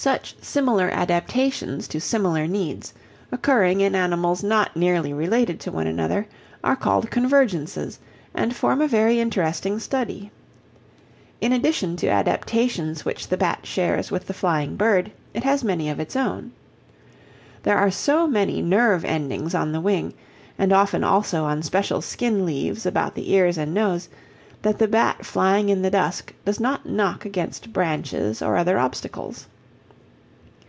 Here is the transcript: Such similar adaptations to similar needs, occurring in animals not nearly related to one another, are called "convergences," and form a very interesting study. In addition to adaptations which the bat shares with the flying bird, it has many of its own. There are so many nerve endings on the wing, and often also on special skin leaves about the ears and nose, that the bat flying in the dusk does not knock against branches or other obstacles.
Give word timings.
Such 0.00 0.36
similar 0.40 0.88
adaptations 0.90 1.88
to 1.88 2.00
similar 2.00 2.46
needs, 2.46 2.94
occurring 3.32 3.80
in 3.80 3.96
animals 3.96 4.44
not 4.44 4.76
nearly 4.76 5.12
related 5.12 5.58
to 5.58 5.72
one 5.72 5.88
another, 5.88 6.28
are 6.62 6.76
called 6.76 7.10
"convergences," 7.10 7.98
and 8.32 8.54
form 8.54 8.80
a 8.80 8.86
very 8.86 9.18
interesting 9.18 9.80
study. 9.80 10.30
In 11.40 11.52
addition 11.52 11.96
to 11.96 12.06
adaptations 12.06 13.04
which 13.04 13.26
the 13.26 13.36
bat 13.36 13.66
shares 13.66 14.12
with 14.12 14.28
the 14.28 14.32
flying 14.32 14.76
bird, 14.76 15.10
it 15.34 15.42
has 15.42 15.64
many 15.64 15.90
of 15.90 15.98
its 15.98 16.14
own. 16.14 16.52
There 17.64 17.76
are 17.76 17.90
so 17.90 18.28
many 18.28 18.62
nerve 18.62 19.04
endings 19.04 19.52
on 19.52 19.72
the 19.72 19.80
wing, 19.80 20.14
and 20.56 20.72
often 20.72 21.02
also 21.02 21.42
on 21.42 21.64
special 21.64 22.02
skin 22.02 22.46
leaves 22.46 22.86
about 22.86 23.16
the 23.16 23.32
ears 23.32 23.58
and 23.58 23.74
nose, 23.74 24.08
that 24.62 24.78
the 24.78 24.86
bat 24.86 25.26
flying 25.26 25.68
in 25.68 25.82
the 25.82 25.90
dusk 25.90 26.32
does 26.44 26.60
not 26.60 26.86
knock 26.88 27.24
against 27.24 27.72
branches 27.72 28.40
or 28.40 28.56
other 28.56 28.78
obstacles. 28.78 29.48